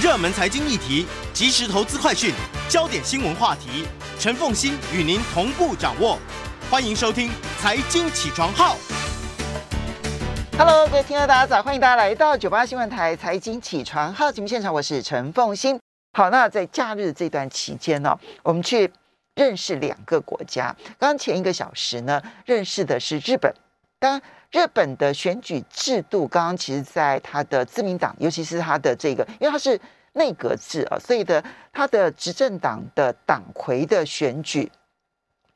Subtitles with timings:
[0.00, 2.32] 热门财经议题、即时投资快讯、
[2.70, 3.84] 焦点新闻话题，
[4.18, 6.18] 陈凤馨与您同步掌握。
[6.70, 7.28] 欢迎收听
[7.60, 8.76] 《财经起床号》。
[10.56, 15.78] Hello，各位听众大家早，欢迎大家来到九八新闻台《财经起床号》节目现场，我是陈凤馨。
[16.14, 18.90] 好，那在假日这段期间呢，我们去
[19.34, 20.74] 认识两个国家。
[20.98, 23.54] 刚刚前一个小时呢，认识的是日本。
[23.98, 29.80] 当然，日本的选举制度，刚刚其实在他的自民党，尤其是他的这个，因为他是
[30.14, 34.70] 内阁制啊，所以的他的执政党的党魁的选举，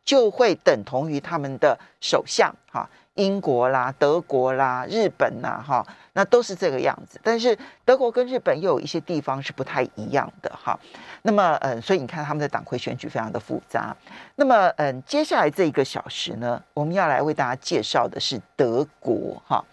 [0.04, 2.88] 就会等同于他们的首相哈。
[3.14, 7.20] 英国啦、德国啦、日本呐，哈，那都是这个样子。
[7.22, 10.78] 但是德国跟日本又有一些地方是不太一样的哈。
[11.22, 13.96] 那么，嗯，所以你看他们的党魁选举非常的复杂。
[14.34, 19.64] 那么，嗯，接下来这一个小时呢，我们要来为大家介绍的是德国哈。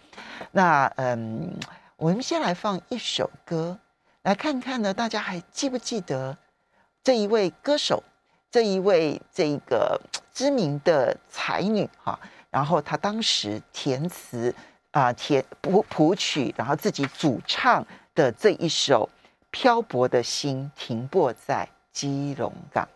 [0.52, 1.52] 那，嗯，
[1.96, 3.76] 我们先来放一首歌，
[4.22, 6.36] 来看看呢，大家还记不记得
[7.02, 8.02] 这一位歌手，
[8.52, 10.00] 这一位这个
[10.32, 12.18] 知名的才女哈。
[12.52, 14.54] 然后他当时填词
[14.92, 19.08] 啊，填谱谱曲，然后自己主唱的这一首
[19.50, 22.86] 《漂泊的心停泊在基隆港》。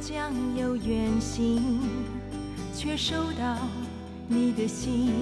[0.00, 1.80] 将有远行，
[2.74, 3.58] 却收到
[4.28, 5.12] 你的信。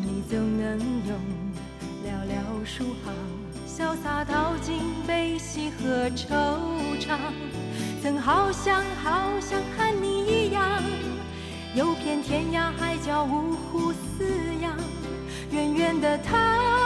[0.00, 1.16] 你总能用
[2.04, 3.14] 寥寥数行，
[3.66, 6.58] 潇洒道尽悲喜和惆
[7.00, 7.16] 怅。
[8.02, 10.82] 曾好想好想和你一样，
[11.76, 14.26] 游遍天涯海角五湖四
[14.60, 14.76] 洋，
[15.52, 16.81] 远远的他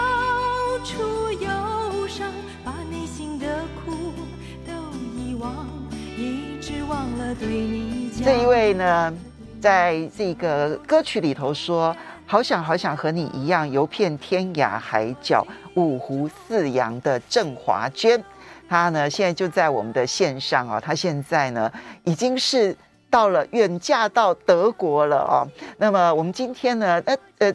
[8.25, 9.13] 这一位呢，
[9.61, 11.95] 在这个歌曲里头说
[12.27, 18.23] ：“好想好想和你一样游遍天涯海角五湖四洋”的郑华娟，
[18.69, 20.81] 她呢现在就在我们的线上啊、哦。
[20.81, 21.71] 她现在呢
[22.05, 22.77] 已经是
[23.11, 25.47] 到了远嫁到德国了哦。
[25.79, 27.53] 那么我们今天呢，呃呃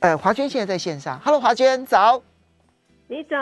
[0.00, 1.18] 呃，华娟现在在线上。
[1.24, 2.22] Hello，华娟早。
[3.08, 3.36] 你早，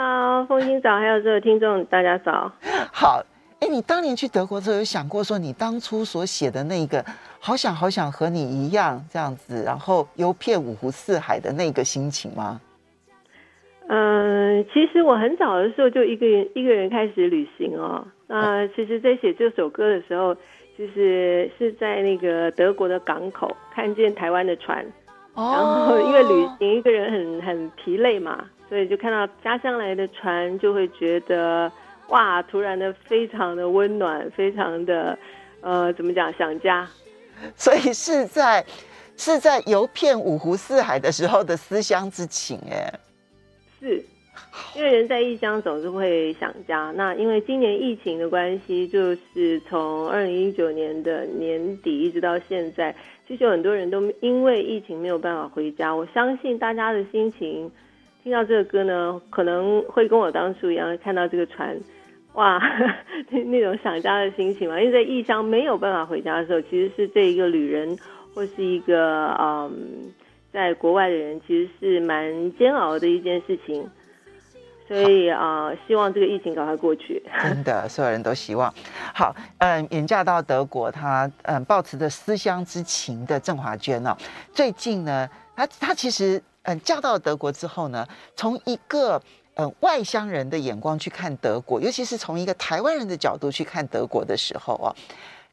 [0.47, 2.51] 风清早，还有所有听众大家早。
[2.91, 3.23] 好。
[3.63, 7.01] 哎，你当年去德国的时候有想过说，你当初所写的那个
[7.39, 12.59] “好想好想和你一样”这样子，然后游遍五湖四海的那个心情吗？
[13.87, 18.05] 嗯、呃，其实我很早的时候就一个人一个人开始旅行哦。
[18.27, 20.35] 那其实，在写这首歌的时候，
[20.77, 24.85] 就是是在那个德国的港口看见台湾的船，
[25.35, 31.71] 哦、然后因为旅行一个人很很疲累嘛，所以就看到家乡来的船，就会觉得。
[32.09, 32.41] 哇！
[32.43, 35.17] 突然的，非常的温暖，非常的，
[35.61, 36.31] 呃，怎么讲？
[36.33, 36.87] 想家。
[37.55, 38.63] 所以是在
[39.17, 42.93] 是在游遍五湖四海的时候的思乡之情，哎，
[43.79, 44.03] 是，
[44.75, 46.91] 因为人在异乡总是会想家。
[46.95, 52.95] 那因为今年疫情的关系，就是从二零一九年的年底一直到现在，
[53.27, 55.95] 其实有很多人都因为疫情没有办法回家。
[55.95, 57.71] 我相信大家的心情。
[58.23, 61.77] 听到这个歌呢，可能会跟我当初一样，看到这个船，
[62.35, 62.57] 哇，
[63.29, 64.79] 那种想家的心情嘛。
[64.79, 67.97] 因为在异乡没有办法回家的时候，其实是这一个旅人
[68.33, 70.09] 或是一个嗯，
[70.53, 73.85] 在国外的人，其实是蛮煎熬的一件事情。
[74.87, 77.21] 所以啊、呃，希望这个疫情赶快过去。
[77.43, 78.73] 真的，所有人都希望。
[79.13, 84.15] 好，嗯，远嫁到德国，他嗯，抱持着思乡之情的郑华娟呢，
[84.53, 86.41] 最近呢，他他其实。
[86.63, 89.21] 嗯，嫁到德国之后呢，从一个
[89.55, 94.95] 呃外乡人的眼光去看德国，尤其是从一个台湾人的角度去看德国的时候啊，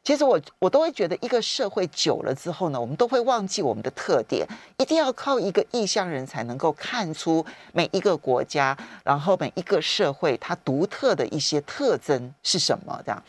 [0.03, 4.47] 其实我我都会觉得，一个社会久了之后呢，我们都会忘记我们的特点，
[4.77, 13.21] 一定要靠一个异乡人才能够看出每一个国家，然后每一个社会它独特的一些特征是什么这样。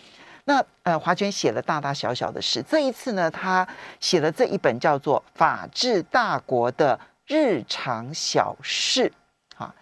[0.44, 3.66] 那呃，华娟写了大大小小的事，这一次呢，他
[4.00, 6.96] 写了这一本叫做《法治大国的》
[7.26, 9.12] 日常小事，
[9.56, 9.74] 哈，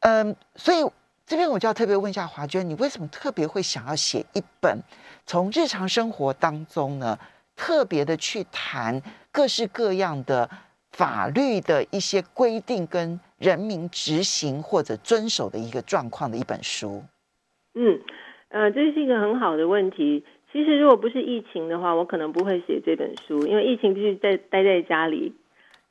[0.00, 0.78] 嗯，所以
[1.24, 4.78] 这边我就要特别问一下华娟，你为什么特别会想要写一本
[5.24, 7.18] 从日常生活当中呢，
[7.56, 9.00] 特别的去谈
[9.32, 10.50] 各式各样的
[10.92, 17.02] 法律的一些规定跟人民执行或者遵守的一个状况的一本书？
[17.74, 18.00] 嗯，
[18.48, 20.24] 呃，这是一个很好的问题。
[20.52, 25.34] 其实如果不是疫情的话，我可能不会写这本书，因为疫情必须在待在家里，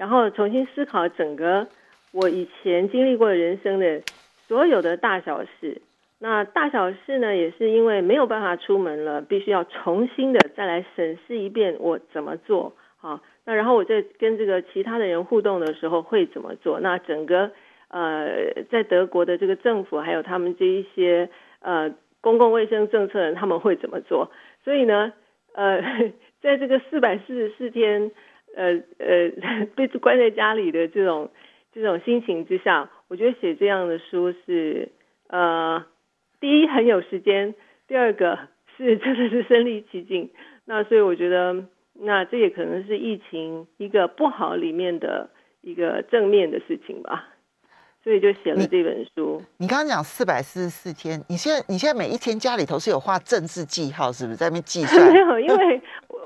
[0.03, 1.65] 然后重新思考整个
[2.11, 4.01] 我以前经历过的人生的
[4.50, 5.81] 所有的大小事。
[6.19, 13.21] 那大小事呢，也是因为没有办法出门了，必须要重新的再来审视一遍我怎么做啊。
[13.45, 16.81] 那然后我在跟这个其他的人互动的时候会怎么做？
[16.81, 17.51] 那整个
[17.88, 21.29] 呃，在德国的这个政府还有他们这一些
[21.61, 24.29] 呃公共卫生政策人他们会怎么做？
[24.65, 25.13] 所以呢，
[25.53, 25.81] 呃，
[26.44, 28.11] 在这个四百四十四天
[28.55, 31.29] 呃呃 被关在家里的这种
[31.73, 34.89] 这种心情之下，我觉得写这样的书是
[35.27, 35.85] 呃。
[36.39, 37.55] 第一很有时间，
[37.88, 38.38] 第二个
[38.75, 40.29] 是真的是身临其境，
[40.65, 41.63] 那所以我觉得，
[41.94, 45.29] 那这也可能是疫情一个不好里面的
[45.61, 47.29] 一个正面的事情吧，
[48.03, 49.41] 所以就写了这本书。
[49.55, 55.00] 你，你刚刚讲四百四十四天，你现在你现在每一天家里头是有画政治记号，是不是在那边计算？
[55.13, 55.81] 没有，因为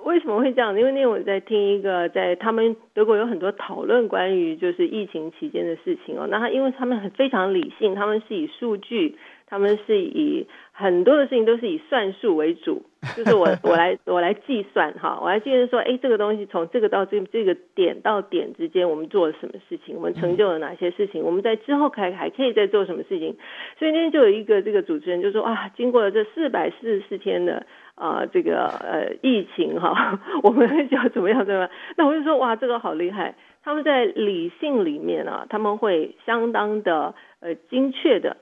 [0.07, 0.77] 为什么会这样？
[0.79, 9.17] 因为那天我在听一个，在他们德国有很多讨论关于就是疫情期间的事情哦，那他因为他们很非常理性，他们是以数据。
[9.49, 10.45] 他们是以
[10.79, 12.83] 很多的事情都是以算术为主，
[13.17, 23.35] 就是我我来我来计算哈，我来计算说，哎，这个东西从这个到这这个点到点之间，我们做了什么事情，我们成就了哪些事情，我们在之后还还可以再做什么事情。
[23.79, 27.65] 所以那天就有一个这个主持人就说啊，经过了这四百四十四天的
[27.95, 31.69] 啊、呃、这个呃疫情哈， 我们就要怎么样怎么样？
[31.95, 33.33] 那我就说哇，这个好厉害，
[33.63, 38.37] 他们在理性里面啊，他们会相当的呃精确的。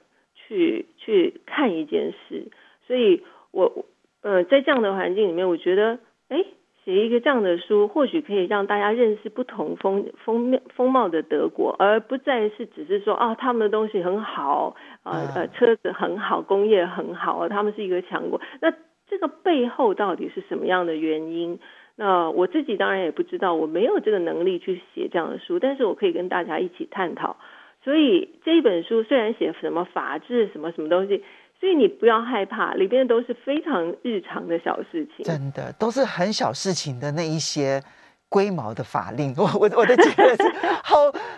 [0.47, 2.47] 去去看一件事，
[2.87, 3.85] 所以我
[4.21, 5.99] 呃在这样的环境里面，我觉得
[6.29, 6.43] 哎，
[6.83, 18.39] 写一个这样的书，或许可以让大家认识不同风风面风貌的德国，而不再是只是说啊他们的东西很好啊呃车子很好，工业很好，他们是一个强国。
[18.61, 18.71] 那
[19.07, 21.59] 这个背后到底是什么样的原因？
[21.95, 27.37] 那我自己当然也不知道，我没有这个能力去写这样的书，但是我可以跟大家一起探讨。
[27.85, 31.23] 所以这一本书虽然写什么法治什么什么东西，
[31.59, 37.79] 所以你不要害怕，里边都是非常日常的小事情，真的都是很小事情的那一些
[38.27, 39.31] 龟毛的法令。
[39.37, 40.43] 我我我的觉得是
[40.83, 40.95] 好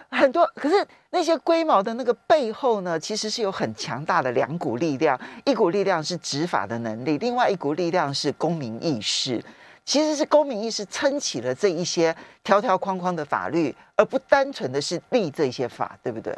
[0.09, 0.75] 很多，可是
[1.11, 9.43] 那些龟毛的那个背后呢，其实是有很强大的两股力量，一股力量是执法的能力，另外一股力量是公民意识。
[9.87, 12.13] 其实是公民意识撑起了这一些
[12.43, 16.33] 条条框框的法律，而不单纯的是立这些法，对不对？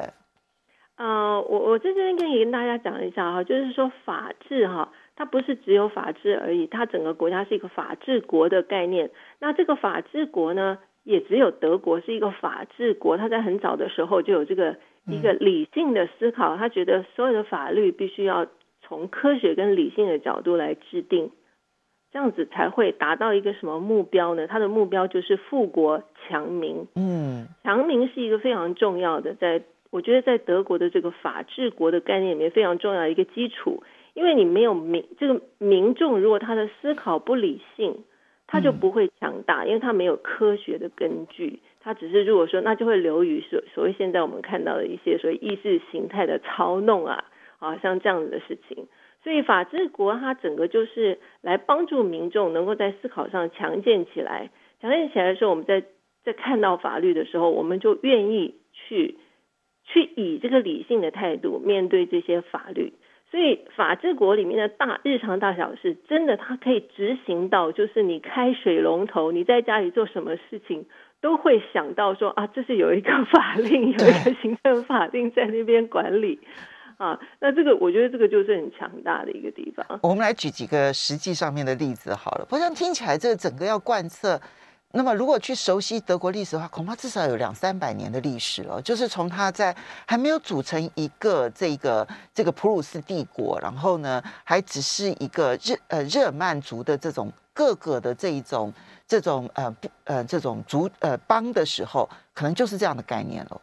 [0.97, 9.09] 呃，我我在这边可以跟大家讲一下哈，就是说法治哈，它不是只有法治而已，它整个国家是一个法治国的概念。
[9.39, 18.45] 那这个法治国呢，也只有德国是一个法治国，它在很早的时候就有这个一个理性的思考，他觉得所有的法律必须要
[18.83, 21.31] 从科学跟理性的角度来制定。
[22.11, 24.47] 这样子才会达到一个什么目标呢？
[24.47, 26.88] 他的目标就是富国强民。
[26.95, 29.61] 嗯，强民是一个非常重要的，在
[29.91, 33.83] 我觉得在德国的这个法治国的概念里面非常重要的一个基础。
[34.15, 38.03] 因为你没有民，这个民众如果他的思考不理性，
[38.47, 41.59] 他就不会强大，因为他没有科学的根据。
[41.79, 47.23] 他只是如果说，那就会流于所所谓现在我们看到的一些所谓意识形态的操弄啊，
[47.59, 48.88] 啊，像这样子的事情。
[49.24, 54.50] 所以法治国它整个就是来帮助民众能够在思考上强健起来，
[54.81, 55.83] 强健起来的时候，我们在
[56.23, 59.18] 在看到法律的时候，我们就愿意去
[59.83, 62.94] 去以这个理性的态度面对这些法律。
[63.31, 70.88] 所以法治国里面的大日常大小事，真的它可以执行到，就是你开水龙头，你在家里做什么事情，
[71.21, 76.40] 都会想到说啊，这是有一个法令，有一个行政法令在那边管理。
[76.99, 79.85] 啊，那这个我觉得这个就是很强大的一个地方。
[80.03, 82.45] 我们来举几个实际上面的例子好了。
[82.45, 84.37] 不像听起来这个整个要贯彻，
[84.91, 88.81] 那么如果去熟悉德国历史的话，恐怕至少有两三百年的历史了。
[88.81, 89.73] 就是从它在
[90.06, 98.73] 还没有组成一个这个这个普鲁士帝国，然后呢还只是一个日呃日耳曼族的这种各个的这一种
[99.07, 103.61] 这种呃不呃这种族呃邦的时候，可能就是这样的概念了。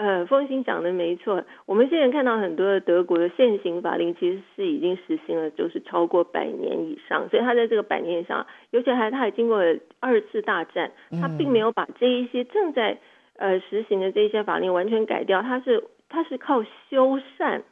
[0.00, 0.18] 嗯。
[0.20, 1.44] 呃，凤馨讲的没错。
[1.66, 7.28] 我们现在看到很多的德国的现行法令，其实是已经实行了，就是超过百年以上。
[7.28, 10.90] 所以它在这个百年以上，尤其还它还经过了二次大战，
[11.20, 12.98] 它并没有把这一些正在
[13.36, 17.62] 呃实行的这些法令完全改掉，它是它是靠修缮，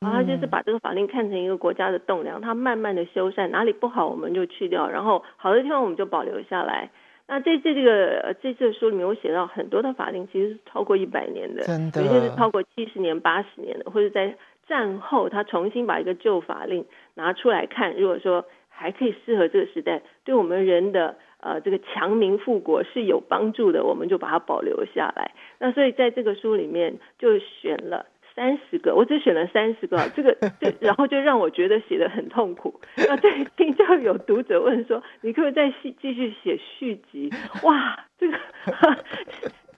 [0.00, 6.90] 然后他就是把这个法令看成一个国家的栋梁，它慢慢的修缮，哪里不好我们就去掉，然后好的地方我们就保留下来。
[7.28, 14.34] 那这这这个这次书里面，我写到很多的法令其实是超过一百年的，真的，有些是超过七十年、八十年的，或者在
[14.66, 25.32] 战后他重新把一个旧法令拿出来看，如果说还可以适合这个时代，对我们人的呃这个强民富国是有帮助的，我们就把它保留下来。
[25.58, 28.06] 那所以在这个书里面就选了
[28.38, 32.80] 三十个，我只选了三十个，这个这然后就让我觉得写的很痛苦。
[32.96, 37.28] 那最近就有读者问说，你可不可以再续继续写续集？
[37.64, 38.38] 哇，这个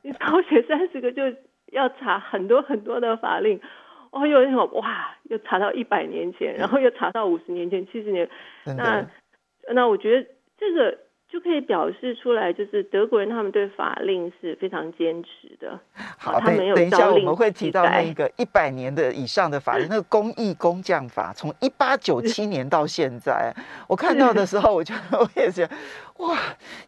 [0.02, 1.22] 你抄写三十个就
[1.72, 3.58] 要查很多很多的法令。
[4.10, 8.28] 哦，有那种哇，又查到一百年前，然后又查到五十年前、七十年，
[8.76, 9.08] 那
[9.72, 10.98] 那我觉得这个。
[11.30, 15.78] 就可以表示出来，就是德国人他们对法令是非常坚持的。
[16.18, 23.54] 好，等等一下我们会提到那个一百年的以上的法令， 那个工艺工匠法，从一八九七年到现在，
[23.86, 25.72] 我看到的时候，我就我也觉得
[26.16, 26.36] 哇，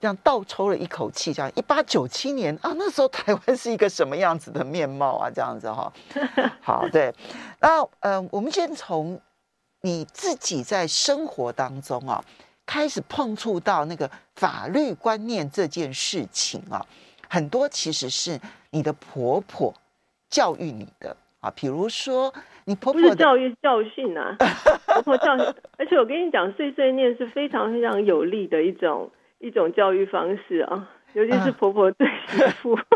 [0.00, 5.30] 这样倒抽了一口气，这样一八九七年啊，那时候台湾是一个什么样子的面貌啊？
[5.32, 5.92] 这样子哈。
[6.60, 7.14] 好，对，
[7.60, 9.20] 那呃，我们先从
[9.82, 12.20] 你自己在生活当中啊。
[12.66, 16.84] 开始碰触到那个法律观念这件事情啊，
[17.28, 18.40] 很多其实是
[18.70, 19.74] 你的婆婆
[20.28, 22.32] 教育你的啊，比如说
[22.64, 24.36] 你婆婆是教育教训啊，
[24.86, 32.78] 婆婆教训，而且我跟你讲，碎碎念是非常非常有利的一种一种教育方式啊，尤其是婆婆对媳妇。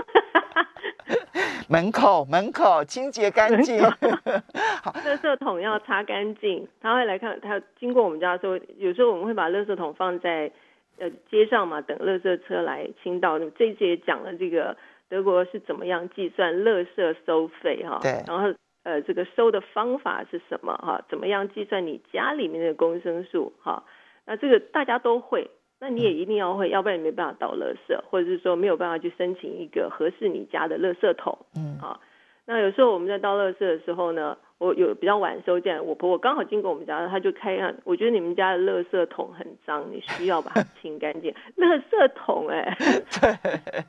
[1.68, 3.82] 门口门口清洁干净，
[4.82, 6.66] 好，垃圾桶要擦干净。
[6.80, 10.50] 他会来看，他经过我们家的时候，有时候我们会把垃圾桶放在
[10.98, 13.38] 呃街上嘛，等垃圾车来清倒。
[13.38, 14.76] 那么这一节也讲了这个
[15.08, 21.04] 德国是怎么样计算垃圾收费哈，对，然后呃这个收的方法是什么哈？
[21.08, 23.84] 怎么样计算你家里面的公升数哈？
[24.24, 25.50] 那这个大家都会。
[25.86, 31.38] 那你也一定要会，要不然你没办法倒垃圾，或者是说没有办法去申请一个合适你家的垃圾桶。
[31.54, 32.00] 嗯，啊。
[32.44, 41.32] 那有时候我们在倒垃圾的时候呢，我有比较晚收件，我婆婆刚好经过我们家，她就开让，我觉得你们家的垃圾桶很脏，你需要把它清干净。
[41.56, 42.76] 垃圾桶、欸，哎，
[43.38, 43.84] 对，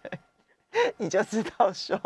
[0.98, 1.98] 你就知道说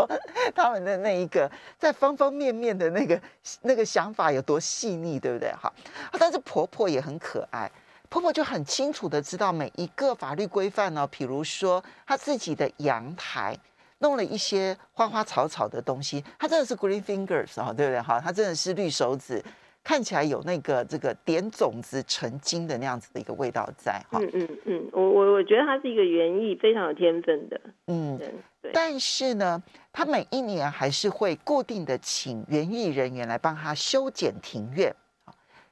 [0.55, 3.21] 他们的那一个在方方面面的那个
[3.61, 5.51] 那个想法有多细腻，对不对？
[5.51, 5.69] 哈，
[6.17, 7.69] 但是婆婆也很可爱。
[8.11, 13.57] 婆婆就很清楚的知道每一个法律规范呢，比如说她自己的阳台
[13.99, 18.01] 弄了一些花花草草的东西，她真的是 green fingers 哦，对不对？
[18.01, 19.41] 哈，她真的是绿手指，
[19.81, 24.19] 看起来有那个这个点种子成精的那样子的一个味道在哈。
[24.19, 27.61] 嗯嗯嗯，我我我觉得她是一个园艺非常有天分的。
[27.87, 28.17] 嗯，
[28.61, 28.71] 对。
[28.73, 29.63] 但是呢，
[29.93, 34.93] 她每一年还是会固定的请园艺人员来帮她修剪庭院。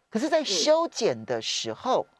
[0.09, 2.07] 可是，在修剪的时候。
[2.09, 2.15] 嗯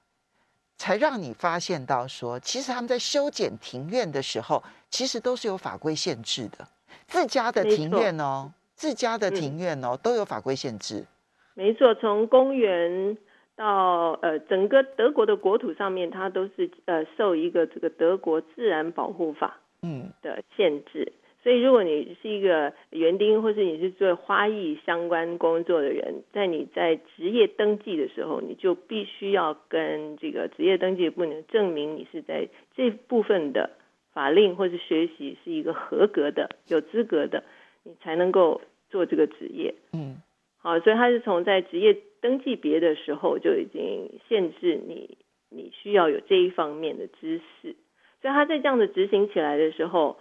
[0.80, 6.66] 才让你发现到说，其实他们在修剪庭院的时候，其实都是有法规限制的。
[7.06, 11.06] 自家的庭院哦，自家的庭院哦，都有法规限制。
[11.54, 13.18] 没错，从公园
[13.58, 21.12] 到呃整个德国的国土上面，它都是呃受一个这个德国自然保护法嗯的限制。
[21.42, 33.70] 所以，如果你是一个园丁，或是你是做花艺相关工作的人，在你在职业登记的时候，你就必须要跟这个职业登记部门证明你是在这部分的
[34.12, 37.46] 法令或是学习是一个合格的、有资格的，
[37.84, 39.74] 你才能够做这个职业。
[39.94, 40.18] 嗯，
[40.58, 45.18] 好，所以他是从在职业登记别的时候就已经限制你，
[45.50, 47.78] 你需要有这一方面的知识。
[48.22, 50.20] 所以他在这样的执行起来的时候。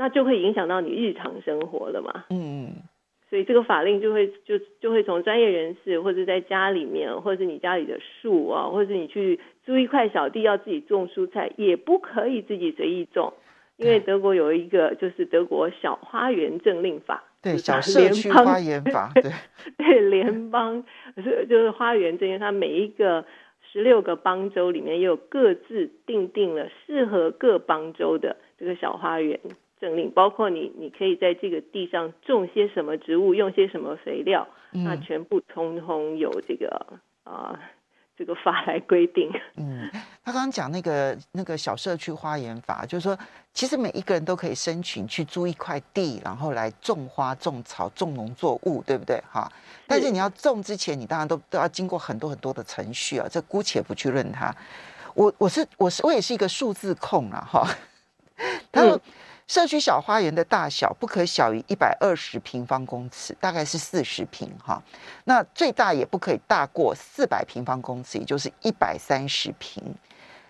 [0.00, 2.24] 那就会影响到你日常生活了嘛？
[2.30, 2.70] 嗯，
[3.28, 13.32] 所以这个法令就会就就会从专业人士，或者在家里面，或者是你家里的树啊，或者是你去租一块小地要自己种蔬菜，也不可以自己随意种，
[13.76, 19.32] 因为德国有一个就是德国小花园政令法，对，小社区花园法， 对
[19.76, 20.84] 对，联邦
[21.16, 23.24] 是就是花园这些，它每一个
[23.72, 29.40] 十六个邦州里面也有各自定定了适合各邦州的这个小花园。
[29.80, 37.58] 政令包括你，你可以在这个地上种些什么植物，用些什么肥料，嗯、那全部通通有这个啊、呃，
[38.16, 39.30] 这个法来规定。
[39.56, 39.88] 嗯，
[40.24, 43.16] 他刚刚讲那个那个小社区花园法，就是说，
[43.52, 49.22] 其实每一个人都可以申请去租一块地，然后来种花、种草、种农作物，对不对？
[49.30, 49.50] 哈，
[49.86, 54.54] 但是你要种之前，你当然都都要经过很多很多的程序啊，这姑且不去论它。
[55.14, 57.68] 我我是我是我也是一个数字控啊，哈，
[58.72, 58.96] 他说。
[58.96, 59.00] 嗯
[59.48, 64.80] 社区小花园的大小不可小于一百二十平方公尺，大概是四十平哈。
[65.24, 69.82] 那最大也不可以大过四百平方公尺，也就是一百三十平。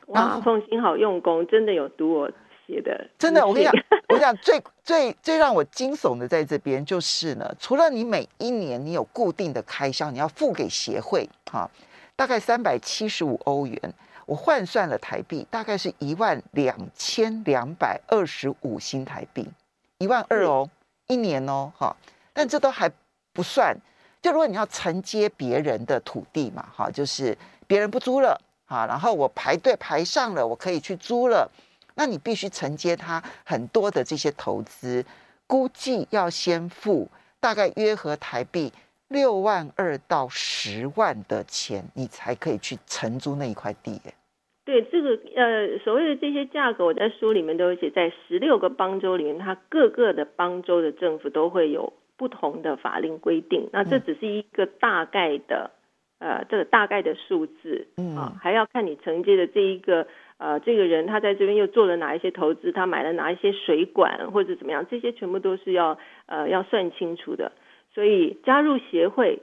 [0.09, 2.31] 哇，凤心好用功，真的有读我
[2.67, 3.09] 写的。
[3.17, 3.75] 真的，我跟你讲，
[4.11, 11.71] 我讲最最最让我惊悚的在这边就是呢，除了你每一年你有固定的开销，你要付给协会哈。
[12.17, 13.95] 大概三百七十五欧元，
[14.29, 19.49] 我换算了台币，大概是一万两千两百二十五新台币，
[19.97, 20.69] 一万二哦，
[21.07, 21.97] 一年哦，哈，
[22.35, 22.93] 但这都还
[23.33, 23.75] 不算。
[24.21, 27.35] 就如果你要承接别人的土地嘛，哈，就是
[27.67, 31.51] 别人不租了，哈，然后我排队排上了，我可以去租了，
[31.95, 35.03] 那你必须承接他很多的这些投资，
[35.47, 37.09] 估计要先付
[37.41, 38.71] 大概约合台币
[39.09, 43.99] 六万二到十万的钱，你才可以去承租那一块地。
[44.69, 51.95] 对，这个呃，所谓的这些价格，我在书里面都有写，在十六个邦州里面，它各个的邦州的政府都会有。
[52.19, 55.71] 不同的法令规定，那这只是一个大概的，
[56.19, 60.09] 嗯、呃，这个大概的数字，嗯啊，还要看你承接的这一个，
[60.39, 65.97] 呃，这个人他在这边又做了哪一些投资，他买了哪一些水管或者怎么样，这些全部都是要，
[66.27, 67.53] 呃，要算清楚的。
[67.95, 69.43] 所以加入协会，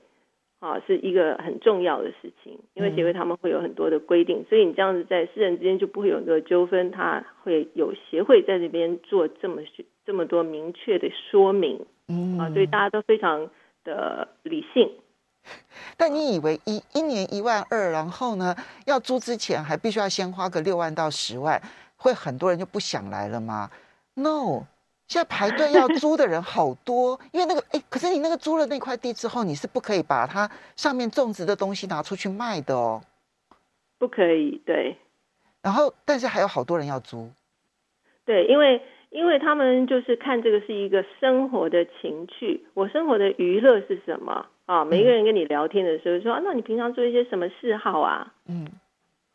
[0.65, 9.61] 啊，是一个很重要的事情，因为协会他们会有很多的规定，所以你这样子在私人之间就不会有很多纠纷，他会有协会在这边做这么
[10.07, 11.85] 这么多明确的说明。
[12.07, 13.47] 嗯啊，所以大家都非常
[13.83, 14.91] 的理性。
[15.97, 18.55] 但你以为一一年一万二，然后呢，
[18.87, 21.61] 要租之前还必须要先花个六万到十万，
[21.95, 23.69] 会很多人就不想来了吗
[24.15, 24.63] ？No，
[25.07, 33.01] 现在排队要租的人好多，因为那个哎，可是你那个租了那块地之后，你是不可以把它上面种植的东西拿出去卖的哦。
[33.97, 34.97] 不可以，对。
[35.61, 37.29] 然后，但是还有好多人要租。
[38.25, 38.81] 对，因为。
[39.11, 44.83] 因为他们就是看这个是一个生活的情趣，我生活的娱乐是什么啊？
[44.83, 48.33] 每一个人跟你聊天的时候说，啊，那你平常做一些什么嗜好啊？
[48.45, 48.67] 嗯，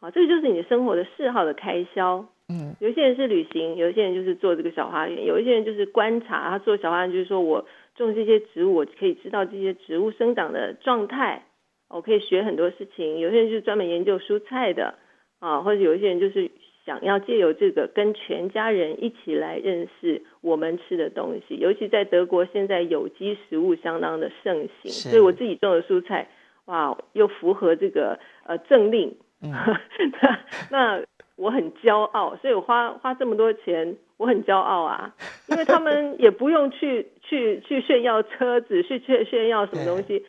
[0.00, 2.27] 啊，这个就是你生活的嗜好的开销。
[2.50, 6.50] 嗯，有些人是旅行，有些人就是做这个小花园，有一些人就是观察。
[6.50, 7.64] 他做小花园就是说我
[7.95, 11.45] 种这些植物，我可以知道这些植物生长的状态，
[11.88, 13.19] 我可以学很多事情。
[13.21, 14.95] 有些人就是专门研究蔬菜的
[15.38, 16.50] 啊，或者有一些人就是。
[16.87, 26.28] 想要借由这个跟全家人一起来认识我们吃的东西，尤其在德国，现在有机食物相当的盛行，所以我自己种的蔬菜，
[26.65, 29.52] 哇，又符合这个呃政令，嗯、
[30.21, 31.04] 那那
[31.41, 35.15] 我很骄傲，所以我花花这么多钱，我很骄傲啊，
[35.49, 40.26] 因为他们也不用去去去炫耀车子，去炫炫耀什么东西。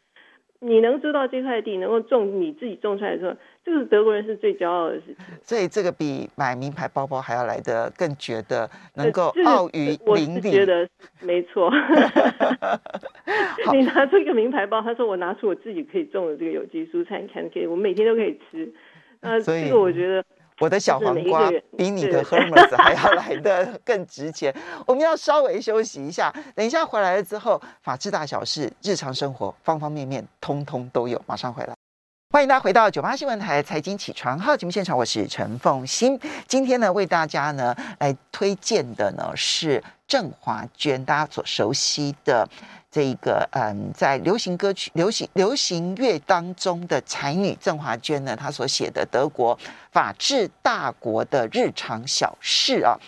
[0.64, 5.16] 你能租到这块地，能够种你自己种出来的时候，这个是德国人是最骄傲的事情。
[5.42, 10.50] 所以这个比买名牌包包还要来得更觉得能够傲于邻里。
[10.50, 10.88] 我觉得
[11.20, 11.70] 没错。
[13.74, 18.72] 你拿出一个名牌包，他说我拿出我自己可以种的这个有机蔬菜，你看可以，我每天都可以吃。
[19.22, 20.24] 呃，这个我觉得。
[20.62, 24.56] 我的小黄瓜比你的 Hermes 还要 来的更值钱。
[24.86, 31.20] 我们要稍微休息一下，等一下回来了之后，法治大小事、日常生活方方面面，通通都有。
[31.26, 31.74] 马上回来，
[32.32, 36.20] 欢迎大家回到九八新闻台财经起床号节目现场，我是陈凤欣。
[36.48, 42.48] 今天呢，为大家呢来推荐的呢是郑华娟，大家所熟悉的。
[42.92, 49.58] 这一个嗯，在流行歌曲、流行流行乐当中的才女郑华娟呢，她所写的德国
[49.94, 53.00] 法治大国的日常小事啊，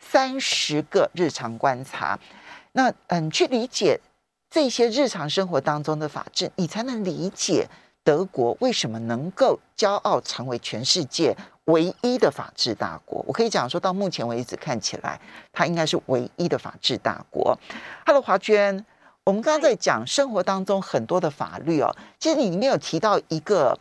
[0.00, 2.18] 三十个日常观察。
[2.72, 4.00] 那嗯，去理解
[4.50, 7.68] 这些日常生活当中的法治，你才能理解
[8.02, 13.24] 德国为什么能够骄傲成为全世界唯一的法治大国。
[13.28, 15.20] 我可以讲说到目前为止，看起来
[15.52, 17.56] 它应该是唯一的法治大国。
[18.04, 18.84] Hello，华娟。
[19.28, 23.78] 我们刚刚在讲生活当中很多的法律哦，其实你里面有提到一个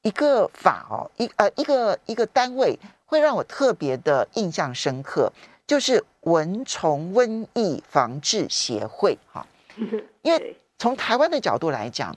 [0.00, 5.30] 一个法哦，一呃一个一个单位会让我特别的印象深刻，
[5.66, 9.46] 就是蚊虫瘟疫防治协会哈。
[10.22, 12.16] 因为从台湾的角度来讲，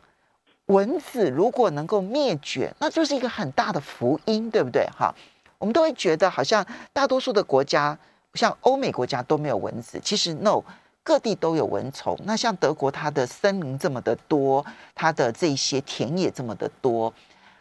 [0.68, 5.14] 蚊子如果能够灭绝，那就是一个很大的福音，对不对哈？
[5.58, 8.00] 我们都会觉得好像大多数的国家，
[8.36, 10.64] 像欧美国家都没有蚊子，其实 no。
[11.04, 17.12] 各地都有蚊虫，那像德国，它的森林这么的多，它的这些田野这么的多，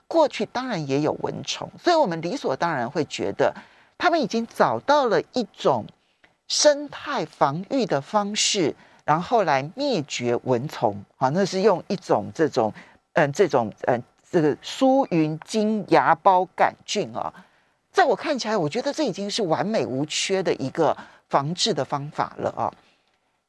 [0.06, 3.54] 过去当然也有蚊虫，所以我们理所当然会觉得，
[3.96, 5.86] 他们已经找到了一种
[6.46, 8.74] 生态防御的方式，
[9.04, 11.02] 然后来灭绝蚊虫。
[11.16, 12.72] 啊，那是用一种这种
[13.14, 17.32] 嗯这种嗯这个苏云金芽孢杆菌啊，
[17.90, 20.94] 在我看起来，我觉得这已经是完美无缺的一个
[21.30, 22.72] 防治的方法了啊。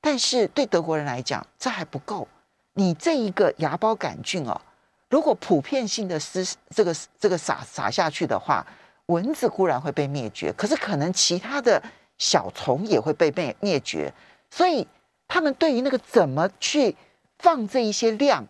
[0.01, 2.27] 但是对德国人来讲，这还不够。
[2.73, 4.61] 你这一个芽孢杆菌哦，
[5.09, 8.65] 如果普遍性的施这个这个撒撒下去的话，
[9.07, 11.81] 蚊子固然会被灭绝，可是可能其他的
[12.17, 14.13] 小虫也会被灭灭绝。
[14.49, 14.87] 所以
[15.27, 16.95] 他们对于那个怎么去
[17.39, 18.47] 放这一些量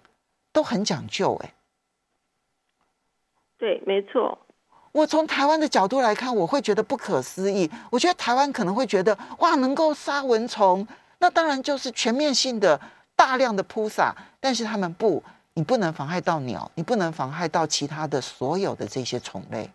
[0.52, 1.34] 都很讲究。
[1.44, 1.54] 哎，
[3.58, 4.38] 对，没错。
[4.92, 7.70] 我从台湾的角度来看，我会觉得不可思议。
[7.92, 10.86] 我觉得台湾可能会觉得，哇，能够杀蚊虫，
[11.19, 12.79] 那当然就是全面性的、
[13.15, 14.15] 大量的扑洒。
[14.41, 15.21] 但是他们不，
[15.53, 19.69] 你不能妨害到鸟，你不能妨害到其他的所有的这些虫类。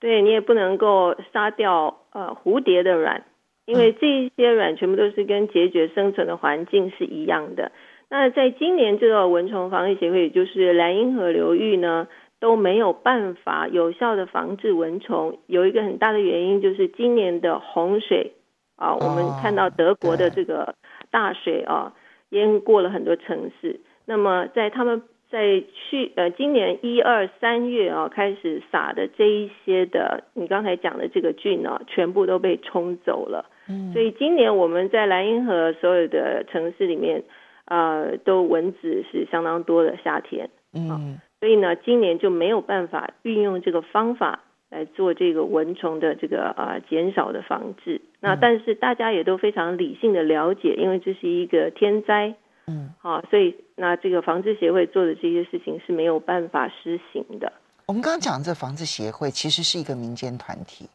[0.00, 3.22] 对，你也不能够杀掉呃蝴蝶的卵，
[3.66, 7.70] 因为这些卵全部都是跟孑孓生存的环境是一样的。
[8.08, 12.08] 那在今年这个蚊虫防疫协会，也就是兰茵河流域呢，
[12.40, 18.32] 都没有办法有效的防治蚊虫，有一个很大的原因就是今年的洪水
[18.80, 20.74] 啊，我们看到德国的这个
[21.10, 21.92] 大水啊，
[22.30, 23.78] 淹过了很多城市。
[24.06, 33.44] 那么在他们在去呃今年一二三月啊开始撒的这一些的，你刚才讲的这个菌呢，全部都被冲走了。
[33.68, 37.22] 嗯，所以今年我们在莱茵河所有的城市里面，
[37.66, 40.48] 呃，都蚊子是相当多的夏天。
[40.72, 41.20] 嗯。
[41.38, 48.00] 所以呢，今年就没有办法运用这个方法来做这个蚊虫的这个啊减少的防治。
[48.20, 52.34] 那但是大家也都非常理性的了解，因为这是一个天灾，
[52.66, 57.52] 嗯，好，所以那这个防治协会做的这些事情是没有办法施行的。
[57.86, 60.88] 我们刚刚讲的这防治协会其实是一个民间团体，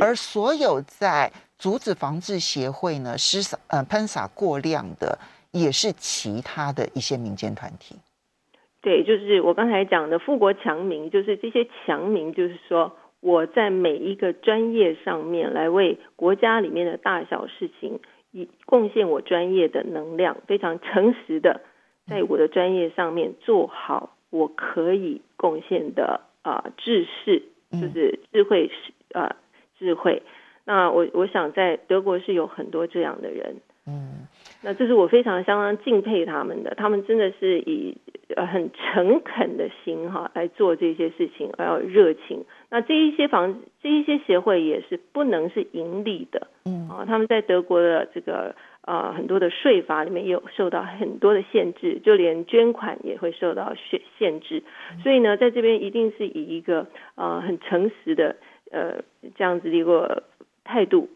[0.00, 5.16] 而所有在阻止防治协会呢施洒呃喷洒过量的，
[5.52, 7.94] 也是其他的一些民间团体。
[8.82, 18.00] 对，就是我刚才讲的富国强民，就是这些强民，就是说我在每一个专业上面来为国家里面的大小事情，
[18.32, 21.60] 以贡献我专业的能量，非常诚实的，
[22.08, 29.36] 在我的专业上面做好我可以贡献的啊、呃、知识，就是智慧是啊、呃、
[29.78, 30.22] 智慧。
[30.64, 33.71] 那我我想在德国是有很多这样的人，嗯，
[34.62, 37.96] 那这是我非常相当敬佩他们的，他们真的是以。
[38.34, 42.46] 呃，很诚恳的心哈来做这些事情，而有热情。
[42.70, 48.54] 那这一些房，这一些协会也是不能是盈利的，嗯啊，他们在德国的这个
[48.86, 54.62] 呃很多的税法里面也有受到很多的限制，就连捐款也会受到限限制。
[55.02, 58.36] 所以呢，在这边一定是以一个呃很诚实的
[58.70, 59.02] 呃
[59.36, 60.22] 这样子的一个
[60.64, 61.10] 态度。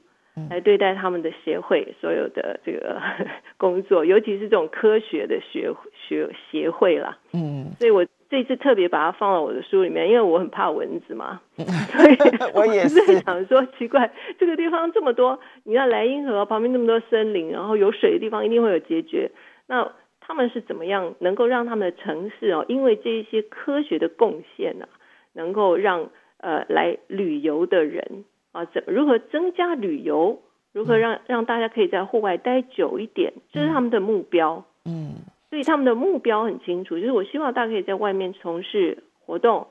[0.51, 3.01] 来对待他们的协会所有的这个
[3.57, 7.17] 工作，尤其是这种科学的学学协会啦。
[7.33, 11.41] 嗯，所以我这次特别把它放到我的书里面，因为我很怕蚊子嘛。
[11.57, 11.65] 所
[12.11, 12.17] 以
[12.55, 19.31] 我也是想说，奇怪，这个地方这么多，你看莱茵河旁边那么多森林，然后有水的地方一定会有孑孓。
[19.67, 24.87] 那他们是怎么样能够让他们的城市哦，因为这一些科学的贡献呢，
[25.33, 28.25] 能够让呃来旅游的人。
[28.57, 30.41] 啊，怎如何增加旅游？
[30.73, 33.35] 如何让让大家可以在户外待久一点？
[33.53, 34.65] 这是他们的目标。
[34.87, 35.17] 嗯，
[35.51, 39.67] 所以他们的目标很清楚，就是我希望大家可以在外面从事活动。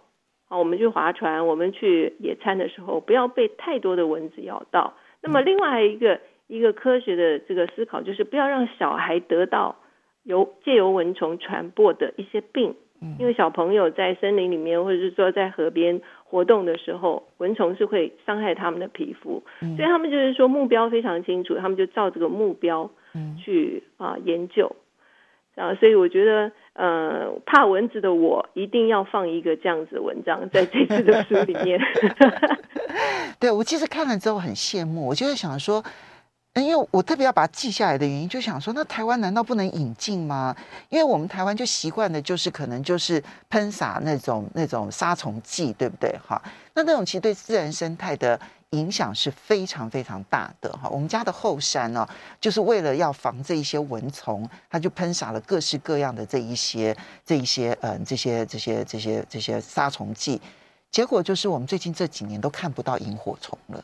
[0.48, 4.94] 啊，我们去划船，我们去野餐的时候，不要被太多的蚊子咬到。
[5.24, 9.78] 那么，另外一个一个科学的这个思考，就是不要让小孩得到
[10.22, 12.76] 由借由蚊虫传播的一些病。
[13.20, 22.90] 因为小朋友在森林里面，或者是说在河边活动的时候，蚊虫是会伤害他们的皮肤，嗯、所以他们就是说目标非常清楚，他们就照这个目标
[23.44, 24.76] 去啊、呃、研究
[25.56, 31.80] 啊，所以我觉得呃怕蚊子的我一定要放一个这样子的文章在这次的书里面。
[33.40, 35.84] 对，我其实看了之后很羡慕，我就会想说。
[36.62, 40.56] 因为我特别要把它记下来的原因，就想说，那台湾难道不能引进吗？
[40.88, 46.18] 因为我们台湾就习惯的，就是可能就是喷洒那种那种杀虫剂，对不对？
[46.26, 46.42] 哈，
[46.74, 48.40] 那那种其实对自然生态的
[48.70, 50.88] 影响是非常非常大的哈。
[50.90, 52.08] 我们家的后山呢，
[52.40, 60.42] 就是为了要防这一些蚊虫，它就喷洒了各式各样的这一些这一些嗯这些这些这些这些杀虫剂，
[60.90, 63.84] 结果就是我们最近这几年都看不到萤火虫了。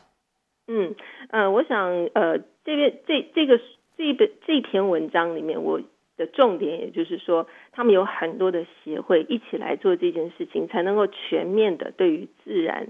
[0.68, 0.94] 嗯
[1.30, 1.78] 呃，我想
[2.14, 2.40] 呃。
[2.64, 3.60] 这边这这个
[3.96, 5.80] 这一本这篇文章里面，我
[6.16, 12.88] 的重点也就是说，他们有很多的协会一起来做这件事情，才能够全面的对于自然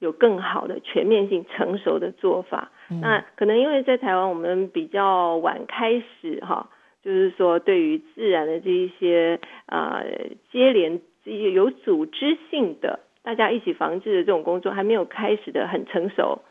[0.00, 2.70] 有更好的全面性成熟的做法。
[2.90, 6.68] 嗯、那可能因为在台湾我们比较晚开始哈，
[7.02, 16.42] 就是说对于自然的这一些啊、呃、接连这些有组织性的大家一起防治的这种工作还没有开始的很成熟。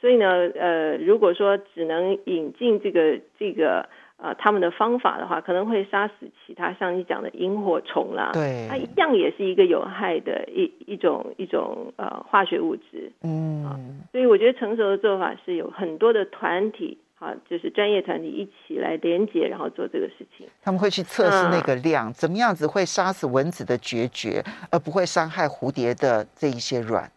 [0.00, 6.14] 所以呢，呃，如果说只能引进这个这个呃他们的方法的话，可能会杀死
[6.46, 20.46] 其他像你讲的萤火虫啦，对，它一样也是一个有害的一一种一种呃化学物质，嗯，所以我觉得成熟的做法是有很多的团体好，就是专业团体一起来连接，然后做这个事情。
[20.62, 27.10] 他们会去测试那个量，怎么样子会杀死蚊子的决绝，而不会伤害蝴蝶的这一些卵。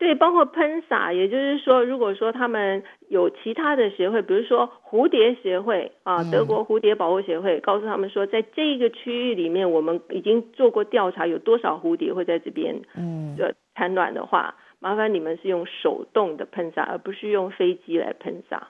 [0.00, 18.68] 对，包括喷洒，也就是说，如果说他们有其他的协会，比如说蝴蝶协会啊，德国蝴蝶保护协会，告诉他们说，在这个区域里面，我们已经做过调查，有多少蝴蝶会在这边嗯的产卵的话，麻烦你们是用手动的喷洒，而不是用飞机来喷洒。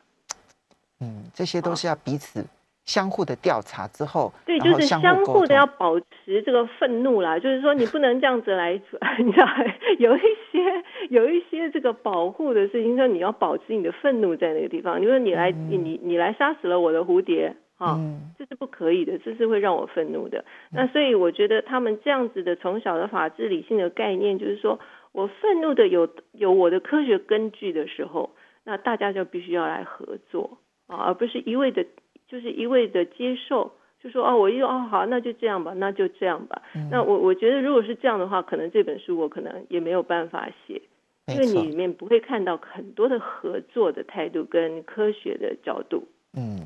[0.99, 2.45] 嗯，这些都是要彼此
[2.85, 7.39] 相互的调查之后，对，就是相互的要保持这个愤怒啦。
[7.39, 8.73] 就是说，你不能这样子来，
[9.19, 9.47] 你知道，
[9.99, 15.01] 有一些有一些这个保护的事情，说你要保持你的愤怒在那个地方。
[15.01, 20.45] 你说你来，嗯、你你你来杀死了我的蝴蝶啊，嗯、这是不可以的，这是会让我愤怒的。
[20.73, 24.81] 那所以我觉得他们这样子的从小的法治理性的概念，就是说
[25.13, 28.31] 我愤怒的有有我的科学根据的时候，
[28.65, 30.59] 那大家就必须要来合作。
[30.87, 31.87] 啊，而不是一味的，
[32.31, 36.63] 就是一味的接受，就说哦，我一哦好，那就这样吧，那就这样吧。
[36.75, 40.81] 嗯、那我我觉得，如果是这样的话，可能这本书我可能也没有办法写，
[41.27, 46.07] 因为你里面不会看到很多的合作的态度跟科学的角度。
[46.35, 46.61] 嗯，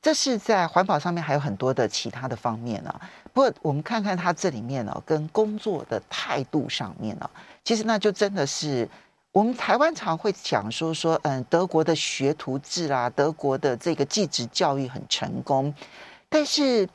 [0.00, 2.98] 这是在环保上面还有很多的其他的方面啊。
[3.34, 7.30] 不过我们看看它这里面呢、啊，跟工作的态度上面呢、啊，
[7.62, 8.88] 其实那就真的是。
[9.34, 15.74] 我们台湾常会讲说说，嗯，德国的学徒制啊，德国的这个继职教育很成功，
[16.28, 16.88] 但是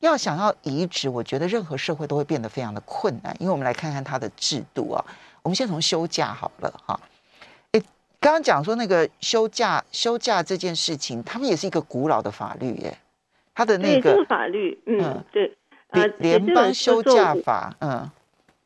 [0.00, 3.32] 要想要移植，我觉得任何社会都会变得非常的困难。
[3.38, 5.04] 因为我们来看看它的制度啊，
[5.40, 6.98] 我们先从休假好了哈。
[7.70, 7.80] 诶，
[8.18, 12.98] 刚刚讲说那个休假休假这件事情，他们也是一个古老的法律耶，
[13.54, 15.56] 他的那个，这个法律，嗯，嗯对，
[15.92, 18.10] 联联邦休假法，嗯，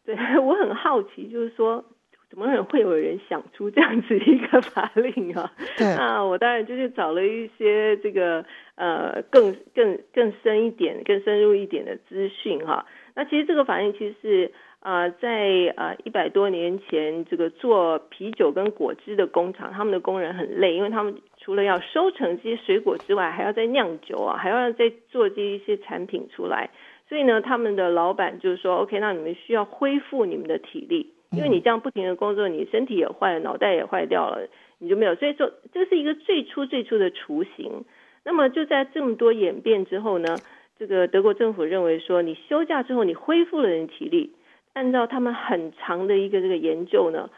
[0.07, 1.85] 对 我很好奇，就是说。
[2.33, 5.53] 怎么会有人想出这样子一个法令啊？
[5.79, 8.42] 那我当然就是找了一些这个
[8.75, 12.87] 呃更更更深一点、更深入一点的资讯哈。
[13.14, 26.71] 那其实这个法令其实是啊、呃、在啊一百多年前，这个做啤酒跟果汁的工厂，他们的工人很累，因为他们除了要收成这些水果之外，还要再酿酒啊，还要再做这一些产品出来。
[27.11, 31.12] 所以呢，他们的老板就是说，OK，那你们需要恢复你们的体力。
[31.33, 34.47] 因为你这样不停的工作，你身体也坏了，脑袋也坏掉了，
[34.79, 35.14] 你就没有。
[35.14, 37.85] 所以说，这是一个最初最初的雏形。
[38.25, 40.37] 那么就在这么多演变之后呢，
[40.79, 44.35] 这个德国政府认为说，你休假之后，你恢复了人体力，
[44.75, 47.31] 按照他们很长的一个这个研究呢，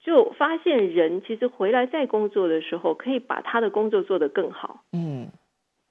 [0.00, 4.82] 就发现人其实回来再工作的时候，可以把他的工作做得更好。
[4.92, 5.28] 嗯。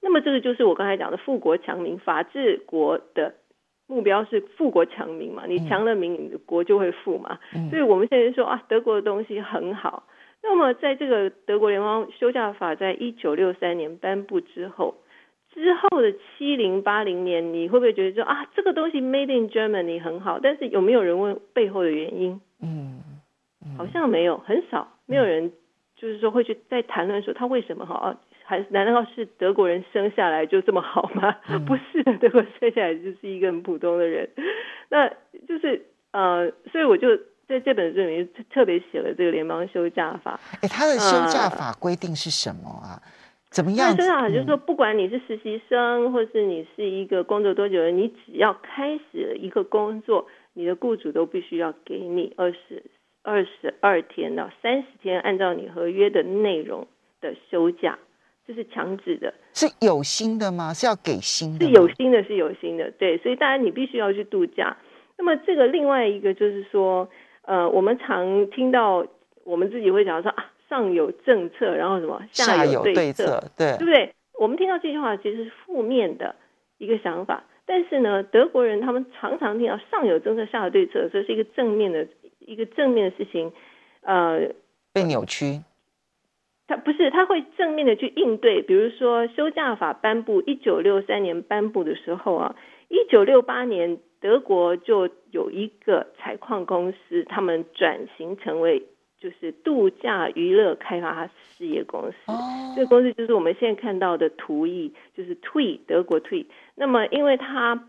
[0.00, 3.34] 那么这个就是我刚才讲的富国强民法治国的。
[3.86, 7.38] 目标是富国强民嘛，你强了民，你的国就会富嘛。
[7.54, 10.04] 嗯、所以我们现在说啊，德国的东西很好。
[10.42, 14.96] 那么在这个德国联邦休假法在一九六三年颁布之后，
[15.52, 20.40] 之后的七零八零年，你会不会觉得说啊，这个东西 Made in Germany 很好？
[20.42, 22.40] 但是有没有人问背后的原因？
[22.60, 23.02] 嗯，
[23.64, 25.52] 嗯好像没有，很少，没有人
[25.94, 28.18] 就是说会去再谈论说它为什么好啊。
[28.52, 31.34] 还难道是德国人生下来就这么好吗？
[31.48, 34.28] 嗯、不是的，德国生下来就是一个很普通的人。
[34.90, 35.08] 那
[35.48, 37.16] 就是呃，所以我就
[37.48, 40.38] 在这本书里面特别写了这个联邦休假法。
[40.60, 43.00] 哎，他的休假法规定是什么啊？
[43.00, 43.12] 呃、
[43.48, 43.90] 怎么样？
[43.92, 52.82] 休假法就是说，不管你是实习生，嗯、或是你是一个工作多久的人，你只要开始了一个工作，你的雇主都必须要给你二十
[53.22, 56.86] 二十二天到三十天，按照你合约的内容
[57.22, 57.98] 的休假。
[58.46, 60.74] 这是强制的，是有心的吗？
[60.74, 61.66] 是要给心的？
[61.66, 62.90] 是有心的，是有心的。
[62.98, 64.76] 对，所以当然你必须要去度假。
[65.16, 67.08] 那么这个另外一个就是说，
[67.42, 69.06] 呃，我们常听到
[69.44, 74.14] 我们自己会讲说啊，上有政策，然后什么下有对策，对策，对，对不对？
[74.40, 76.34] 我们听到这句话其实是负面的
[76.78, 82.08] 一个想法，但是呢，德国人他们常常听到上有政策，下有对策，所以是一个正面的
[82.40, 83.52] 一个正面的事情，
[84.00, 84.48] 呃，
[84.92, 85.60] 被扭曲。
[86.72, 88.62] 他不是，他会正面的去应对。
[88.62, 92.56] 比如说，休假法颁布一九六三年颁布的时候啊，
[92.88, 98.84] 一九六八年德国就有一个采矿公司，他们转型成为
[99.20, 102.16] 就是度假娱乐开发事业公司。
[102.32, 106.46] 哦，这个公司就是我们现在看到的图意，就是 TWE 德国 TWE。
[106.74, 107.86] 那么，因为它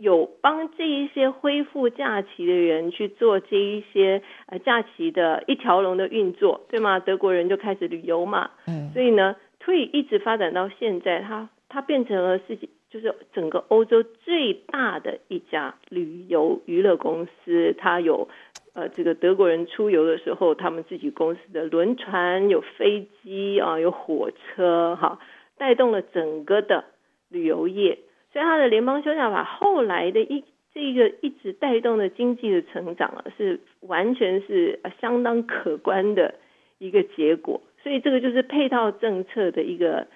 [0.00, 6.98] 有帮这一些恢复假期的人去做这一些呃假期的一条龙的运作，对吗？
[6.98, 18.26] 德国人就开始旅游嘛，嗯，所以呢，TUI 一直发展到现在，它它变成了世界就是整个欧洲最大的一家旅游娱乐公司，它有
[18.72, 25.18] 呃，这个德国人出游的时候，他们自己公司的轮船、有飞机啊，有火车，哈，
[25.58, 26.84] 带动了整个的
[27.28, 27.98] 旅游业。
[28.32, 36.34] 所以，他的联邦休假法后来的一这个一直带动的经济的成长啊，是完全是相当可观的
[36.78, 37.60] 一个结果。
[37.82, 40.06] 所以，这个就是配套政策的一个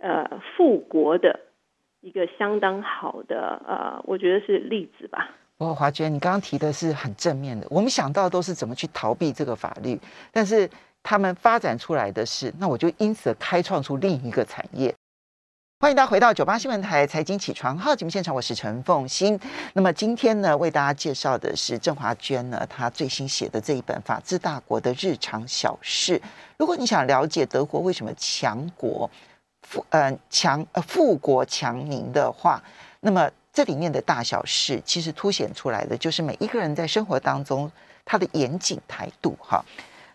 [0.00, 1.40] 呃复国的
[2.00, 5.28] 一个相当好的呃，我觉得是例子吧。
[5.58, 7.66] 哦，华娟，你刚刚提的是很正面的。
[7.68, 9.98] 我们想到都是怎么去逃避这个法律，
[10.32, 10.70] 但是
[11.02, 14.94] 他们发展出来的是，那我就因此开创出另一个产业。
[15.80, 19.38] 欢迎大家回到九八新闻台财经起床号节目现场，我是陈凤欣。
[19.74, 26.18] 那么今天呢，为大家介绍的是郑华娟呢，她最新写的这一本《法治大国的日常小事》。
[26.56, 29.08] 如果你想了解德国为什么强国
[29.62, 32.60] 富呃强呃富国强民的话，
[32.98, 33.30] 那么。
[33.50, 37.68] 这里面的大小事，其实凸显出来的就是每一个人在生活当中
[38.04, 39.64] 他的严谨态度哈。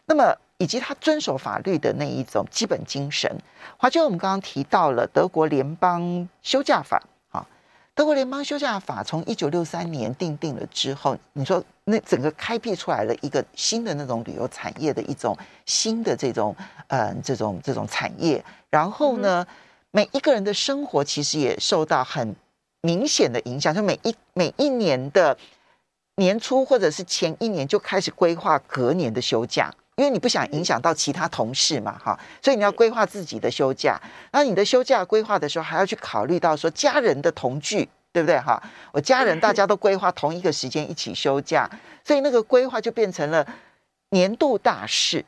[0.06, 3.30] 那么以及他遵守法律的那一种基本精神。
[3.76, 7.46] 华娟，我们刚刚提到了德国联邦休假法啊，
[7.94, 16.56] 德国联邦休假法从一九六三年定定了之后，你说那整个开辟出来了一个新的那种旅游产业的一种新的这种
[16.88, 19.46] 呃这种这种产业，然后呢，
[19.92, 22.34] 每一个人的生活其实也受到很。
[22.86, 25.38] 明显的影响，就每一每一年的
[26.18, 34.00] 年初或者是前一年就开始规划隔年的休假，因为你不想影响到其他同事嘛，哈，所以你要规划自己的休假。
[34.32, 38.40] 那你的休假规划的时候，还要去考虑到说家人的同聚，对不对？
[38.40, 41.70] 哈，我家人大家都规划同一个时间一起休假，
[42.04, 43.46] 所以那个规划就变成了
[44.10, 45.24] 年度大事。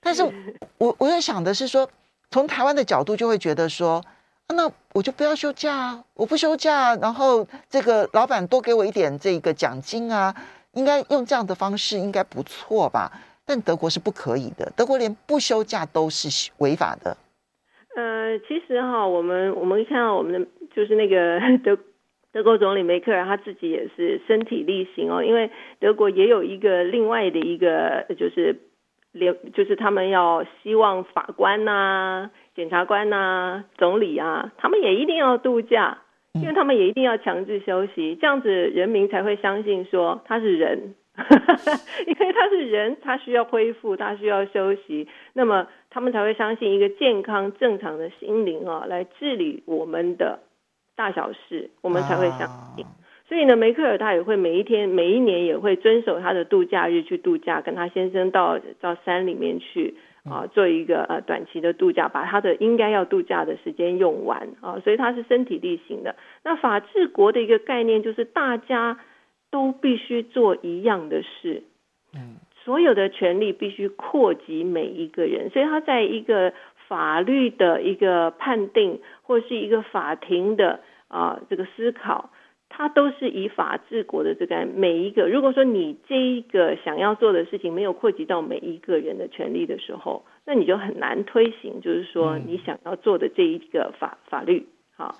[0.00, 0.22] 但是
[0.78, 1.88] 我我在想的是说，
[2.30, 4.04] 从台湾的角度就会觉得说。
[4.48, 10.32] 那我就不要休假啊，我不休假，然后这个老板多给我一点这个奖金啊，
[10.72, 13.10] 应该用这样的方式应该不错吧？
[13.46, 17.16] 但德国是不可以的，德国连不休假都是违法的。
[17.96, 21.78] 呃，其实哈，我们我们看到我们的就是那个 德
[22.32, 28.56] 德国总理梅克尔他自己也是身体力行哦，因为德国也有一个另外的一个就是
[29.12, 32.30] 连就是他们要希望法官呐、啊。
[32.56, 35.98] 检察官呐、啊，总理啊，他们也一定要度假，
[36.34, 40.94] 因为他们也一定要强制休息，这样子人民才会相信说他是人，
[42.06, 50.40] 因为他是人，他需要恢复，他需要休息，那么他们才会相信一个健康正常的心灵啊，来治理我们的
[50.96, 52.84] 大小事，我们才会相信。
[53.28, 59.94] 所以呢，梅克尔他也会每一天、每一年也会遵守他的度假日去度假，跟他先生到到山里面去。
[60.26, 66.16] 啊，做一个呃短期的度假，把他的应该要度假的时间用完啊，所以他是身体力行的。
[66.42, 68.98] 那法治国的一个概念就是大家
[69.54, 71.62] 都必须做一样的事，
[72.12, 76.52] 嗯，所有的权利必须扩及每一个人，所以他在一个
[76.88, 82.30] 法律的一个判定或是一个法庭的啊这个思考。
[82.76, 94.66] 他都是以法治国的这个每一个，如果说你这一个想要做的事情没有扩及到每一个人的权利的时候，那你就很难推行，就是说你想要做的这一个法法律。
[94.96, 95.14] 好，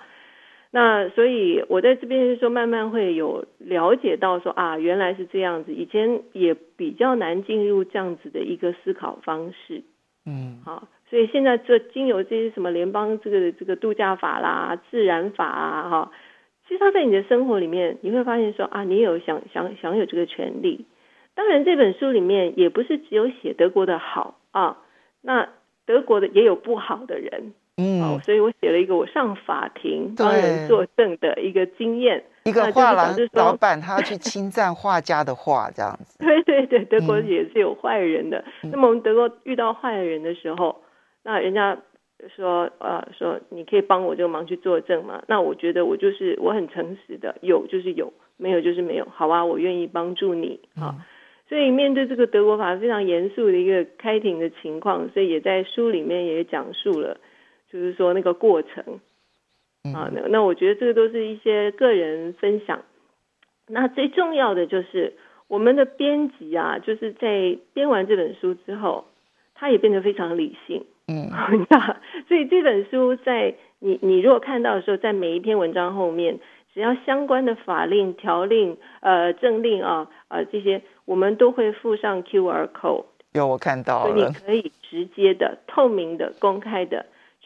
[0.75, 9.83] 那所以我在这边是说，慢慢会有了解到说啊，原来是这样子，以前也比较难进入这样子的一个思考方式。
[10.25, 16.11] 嗯，好，所以现在这经由这些什么联邦这个这个度假法啦、自然法啊，哈。
[16.67, 20.85] 其实它在你的生活里面，你会发现说啊，你有享享享有这个权利。
[21.35, 24.79] 当然，这本书里面也不是只有写德国的好啊，
[25.21, 25.47] 那
[25.85, 32.23] 德国的也有不好的人，嗯，啊、所以我写了一个我上法庭帮人作证的一个经验。
[32.43, 36.17] 一个画廊老板他要去侵占画家的画，这样子。
[36.23, 38.43] 对对对，德国也是有坏人的。
[38.63, 40.81] 嗯、那么我们德国遇到坏人的时候，
[41.23, 41.77] 那人家。
[42.35, 45.21] 说呃说你可以帮我这个忙去作证吗？
[45.27, 49.05] 那我觉得我就是我很诚实的，有就是有，没有就是没有。
[49.13, 51.05] 好啊，我愿意帮助你啊。
[51.49, 57.17] 所以面对这个德国法非常严肃的一个开庭的情况，所以也在书里面也讲述了，
[57.75, 58.99] 就是说那个过程
[59.93, 60.09] 啊。
[60.13, 62.81] 那那我觉得这个都是一些个人分享。
[63.67, 65.13] 那最重要的就是
[65.47, 69.05] 我们的编辑啊，就是在编完这本书之后，
[69.53, 70.85] 他也变得非常理性。
[71.07, 71.29] 嗯，
[72.27, 76.39] 所以这本书在你你如果看到的时候，在每一篇文章后面，
[76.73, 83.05] 只要相关的法令、条令、呃政令啊呃这些，我们都会附上 QR code。
[83.33, 87.05] 有我看到了，所以你可以直接的、透明的、公开的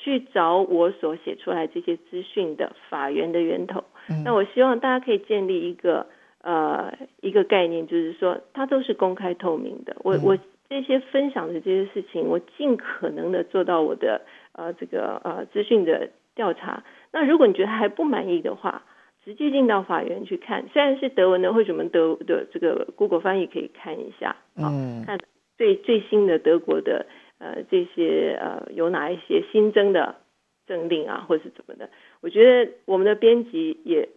[0.10, 3.84] 去找我所写出来这些资讯的法源的源头。
[4.10, 6.08] 嗯、那我希望大家可以建立一个
[6.42, 6.92] 呃
[7.22, 9.96] 一个概念，就是说它都是公开透明的。
[10.04, 10.38] 我、嗯、我
[10.68, 14.22] 这些分享的这些事情，我尽可能的做到我的
[14.54, 16.84] 呃这个呃资讯的调查。
[17.12, 18.84] 那如果你觉得还不满意的话，
[19.26, 20.66] 直接进到法院去看。
[20.72, 25.20] 虽然是德文的，或者我们德的这个 Google 翻译可以看一下啊，嗯、看
[25.58, 27.06] 最最新的德国的
[27.40, 30.16] 呃这些呃有哪一些新增的
[30.68, 31.90] 政令啊，或者是怎么的。
[32.22, 34.08] 我觉得我们的编辑也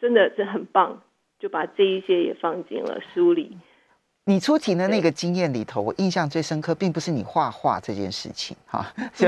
[0.00, 1.02] 真的是很棒，
[1.38, 3.58] 就把这一些也放进了书里。
[4.24, 9.26] 你出庭的那个经验里头，我印象最深刻，并不是你画画这件事情哈， 就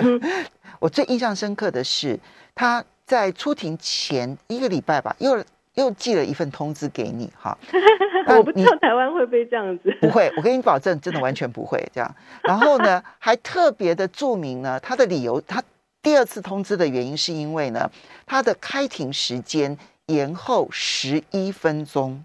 [0.79, 2.19] 我最印象深刻的是
[2.55, 5.45] 他在出庭前一个礼拜吧，又
[5.75, 7.57] 又寄了一份通知给你哈。
[8.27, 12.15] 我不知道台湾会不会这样子，不会，我跟你保证，真的完全不会这样。
[12.43, 15.63] 然后呢，还特别的注明呢，他的理由，他
[16.03, 17.91] 第二次通知的原因是因为呢，
[18.27, 22.25] 他的开庭时间延后十一分钟。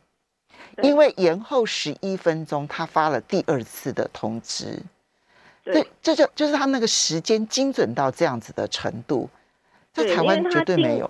[0.82, 4.82] 因为延后十一分钟，他发了第二次的通知，
[5.62, 9.30] 对，这就就是他那个时间精准到这样子的程度，
[9.91, 11.10] 在台湾绝对没有。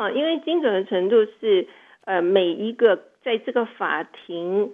[0.00, 1.66] 啊，因为精准的程度是，
[2.04, 4.72] 呃，每一个在这个法庭，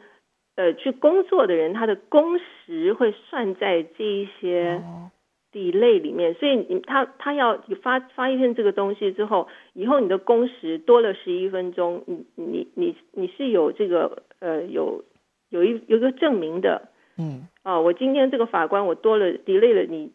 [0.54, 4.82] 呃，去工作的人，他的工时会算在这一些。
[4.84, 5.10] 哦。
[5.52, 15.02] delay 里面，所以你他他要发发一篇这个东西之后，以后你的工时多了十一分钟，你你你你是有这个呃有
[15.48, 17.48] 有一有一个证明的，嗯。
[17.62, 20.12] 啊，我今天这个法官我多了 delay 了你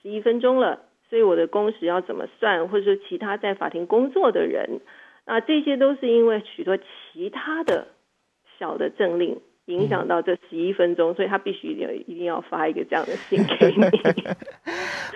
[0.00, 0.82] 十一分钟了，
[1.14, 4.80] 所以我的工时要怎么算，或者说其他在法庭工作的人，
[5.26, 7.86] 那，这些都是因为许多其他的
[8.58, 9.40] 小的政令。
[9.66, 13.82] 影响到这十一分钟，所以他必须一定要一定要发一个这样的 信给你。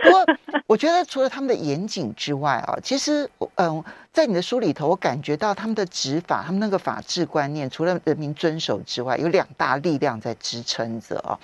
[0.02, 0.24] 不过，
[0.66, 11.38] 我觉得除了他们的严谨之外啊，其实，嗯，在你的书里头，我感觉到他们的执法，他们那个法治观念，除了人民遵守之外，有两大力量在支撑着啊。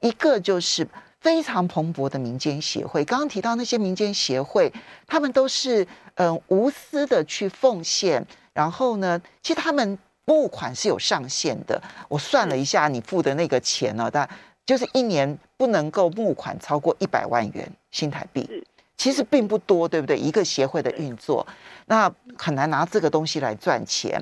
[0.00, 0.88] 一个就是
[1.26, 4.72] 非常蓬勃的民间协会，刚刚提到那些民间协会，
[5.08, 9.98] 他们都是嗯无私的去奉献，然后呢，其实他们。
[10.28, 14.28] 募款是有上限的，我算了一下，你付的那个钱呢，但
[14.66, 18.64] 就是一年不能够募款超过一百万元新台币，
[18.96, 20.18] 其实并不多，对不对？
[20.18, 21.46] 一个协会的运作，
[21.86, 24.20] 那很难拿这个东西来赚钱。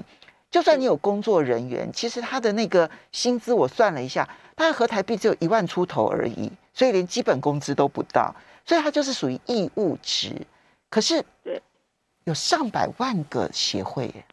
[0.55, 4.25] 就算你有工作人员，其实他的那个薪资我算了一下，
[4.55, 8.33] 大概合台币只有一万出头而已，所以连基本工资都不到，
[8.65, 10.31] 所以他就是属于义务职。
[10.89, 11.61] 可是，对
[12.27, 14.25] 有上百万个协会耶。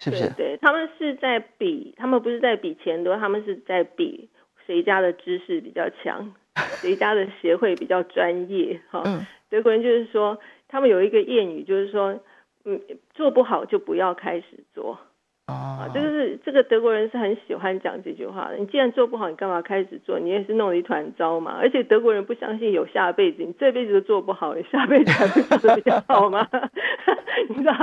[0.00, 0.24] 是不是？
[0.30, 4.28] 对，对，他们是在比，他们不是在比钱多，他们是在比
[4.66, 6.34] 谁家的知识比较强，
[6.80, 8.80] 谁家的协会比较专业。
[8.90, 10.36] 哈、嗯，德国人就是说，
[10.66, 12.18] 他们有一个谚语，就是说，
[12.64, 12.80] 嗯，
[13.14, 14.98] 做不好就不要开始做。
[15.46, 18.56] 啊，这个是这个德国人是很喜欢讲这句话的。
[18.56, 20.18] 你既然做不好，你干嘛开始做？
[20.18, 21.56] 你也是弄了一团糟嘛。
[21.60, 26.48] 而且德国人不相信有下辈子，你这辈子都做不好，你下辈子还会做的比较好吗？
[27.50, 27.74] 你知道？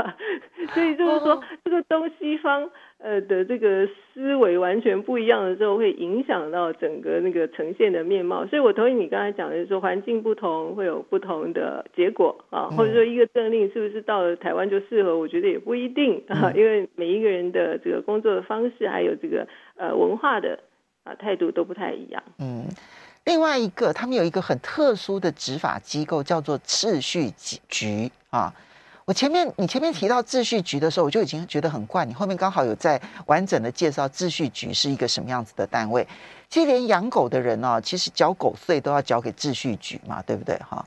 [0.74, 2.70] 所以就是说，这个东西方。
[3.04, 8.46] 呃的这个思维完全不一样的时候，会影响到整个那个呈现的面貌。
[8.46, 15.18] 所以我同意你刚才讲的，就是说环境不同会有不同的结果啊，或者说一个政令是不是到了台湾就适合？
[15.18, 20.60] 我觉得也不一定啊， 因为每一个人的这个工作的方式，还有这个呃文化的
[21.04, 22.22] 啊态度都不太一样。
[22.40, 22.66] 嗯，
[23.26, 27.32] 另外一个，他们有一个很特殊的执法机构，叫做秩序
[27.68, 28.54] 局啊。
[29.06, 32.06] 我前面你前面提到秩序局的时候，我就已经觉得很怪。
[32.06, 36.08] 你后面刚好有在完整的介绍秩序局是一个什么样子的单位。
[36.50, 40.86] 其实连养狗的人哦，其实缴狗税都要交给秩序局嘛，对不对哈？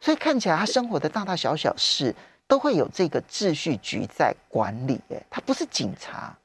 [0.00, 2.14] 所以看起来他生活的大大小小事
[2.46, 5.00] 都会有这个秩序局在管理。
[5.08, 6.36] 哎，他不是警察。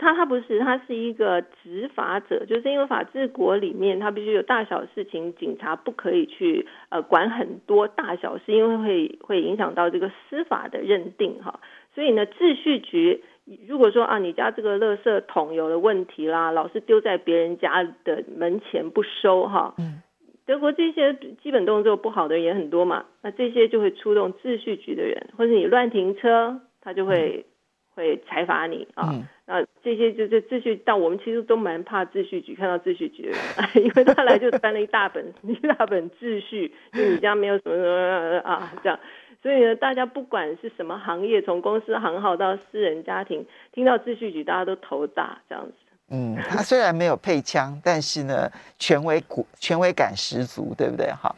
[0.00, 11.60] 他他不是，他是一个执法者，就是因为法治国里面，他必须有大小事情，警察不可以去呃管很多大小事，因为会会影响到这个司法的认定哈。
[11.94, 13.22] 所以呢，秩序局
[13.68, 20.00] 如果说啊，你家这个垃圾桶有了问题啦，老是丢在别人家的门前不收哈，嗯，
[20.46, 27.44] 德国这些基本动作不好的人也很多嘛，那这些就会出动秩序局的人，或者你乱停车，他就会。
[27.92, 29.12] 会裁罚你啊！
[29.50, 33.40] 啊，这些就是秩序，但我们其实都蛮怕秩序局，看到秩序局的人，
[33.84, 38.96] 因为他来就搬了一大本 一大本秩序，就你家没有什么什么啊这样，
[39.42, 45.72] 所以呢，大家不管是什么行业，从公司行号到私人家庭，听到秩序局，大家都头大这样子。
[46.10, 48.48] 嗯，他虽然没有配枪，但是呢，
[48.78, 51.06] 权威股权威感十足，对不对？
[51.12, 51.34] 哈，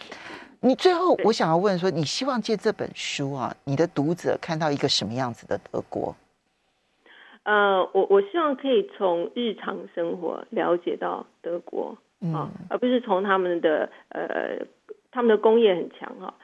[0.60, 6.14] 你最后我想要问说，你希望借这本书啊，你的读者看到一个什么样子的德国？
[7.44, 14.64] 呃，我我希望可以从日常生活了解到德国啊，嗯、而不是从他们的呃
[15.10, 16.34] 他们的工业很强哈，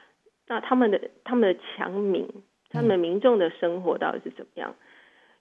[0.47, 2.27] 那他们的他们的强民，
[2.69, 4.71] 他们民众的生活到底是怎么样？
[4.71, 4.83] 嗯、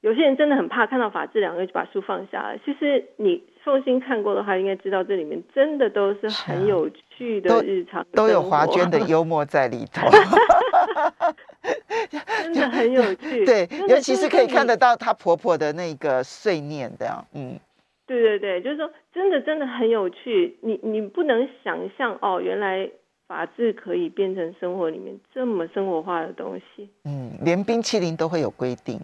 [0.02, 2.58] 有些人真的很怕看到“法治”两个就把书放下了。
[2.64, 10.06] 其实你凤心看过的话，应该知道这里面真的都是很有趣的日常的，都有华娟的幽默在里头。
[12.42, 17.58] 真的很有趣，对，尤其是可以看得到她婆婆的那个碎念的，嗯，
[18.06, 22.88] 对对对，就是说真的真的很有趣，你你不能想象哦，原来
[23.26, 28.98] 法治可以变成生活里面这么生活化的东西，嗯，连冰淇淋都会有规定，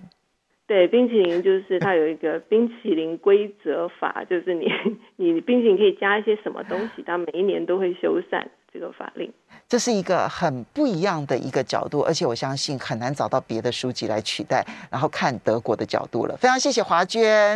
[0.67, 4.67] 对，冰淇淋就是它有一个冰淇淋规则法，就是你
[5.17, 9.31] 你冰淇淋可以加一些什么东西，它每一年都会修缮这个法令。
[9.75, 16.37] 这是一个很不一样的一个角度，而且我相信很难找到别的书籍来取代，然后看德国的角度了。
[16.37, 17.53] 非常谢谢华娟。